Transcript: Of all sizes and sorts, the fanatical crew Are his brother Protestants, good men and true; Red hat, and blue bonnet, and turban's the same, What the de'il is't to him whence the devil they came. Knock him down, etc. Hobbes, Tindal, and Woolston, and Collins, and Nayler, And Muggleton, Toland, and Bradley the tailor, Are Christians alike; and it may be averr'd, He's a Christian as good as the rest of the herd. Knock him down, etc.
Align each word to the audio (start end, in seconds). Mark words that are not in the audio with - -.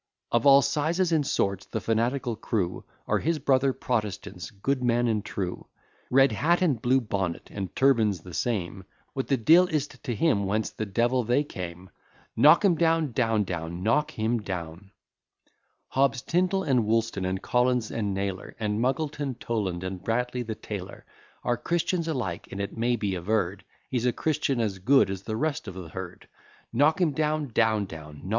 Of 0.31 0.47
all 0.47 0.63
sizes 0.63 1.11
and 1.11 1.27
sorts, 1.27 1.67
the 1.67 1.79
fanatical 1.79 2.35
crew 2.35 2.85
Are 3.05 3.19
his 3.19 3.37
brother 3.37 3.71
Protestants, 3.71 4.49
good 4.49 4.81
men 4.83 5.07
and 5.07 5.23
true; 5.23 5.67
Red 6.09 6.31
hat, 6.31 6.63
and 6.63 6.81
blue 6.81 6.99
bonnet, 6.99 7.51
and 7.51 7.75
turban's 7.75 8.21
the 8.21 8.33
same, 8.33 8.83
What 9.13 9.27
the 9.27 9.37
de'il 9.37 9.67
is't 9.69 10.01
to 10.03 10.15
him 10.15 10.47
whence 10.47 10.71
the 10.71 10.87
devil 10.87 11.23
they 11.23 11.43
came. 11.43 11.91
Knock 12.35 12.65
him 12.65 12.73
down, 12.77 13.13
etc. 13.15 14.79
Hobbes, 15.89 16.23
Tindal, 16.23 16.63
and 16.63 16.87
Woolston, 16.87 17.23
and 17.23 17.39
Collins, 17.43 17.91
and 17.91 18.17
Nayler, 18.17 18.55
And 18.59 18.79
Muggleton, 18.81 19.35
Toland, 19.37 19.83
and 19.83 20.03
Bradley 20.03 20.41
the 20.41 20.55
tailor, 20.55 21.05
Are 21.43 21.57
Christians 21.57 22.07
alike; 22.07 22.47
and 22.49 22.59
it 22.59 22.75
may 22.75 22.95
be 22.95 23.11
averr'd, 23.11 23.63
He's 23.87 24.07
a 24.07 24.11
Christian 24.13 24.59
as 24.59 24.79
good 24.79 25.11
as 25.11 25.21
the 25.21 25.37
rest 25.37 25.67
of 25.67 25.75
the 25.75 25.89
herd. 25.89 26.27
Knock 26.73 26.99
him 26.99 27.11
down, 27.11 27.51
etc. 27.55 28.15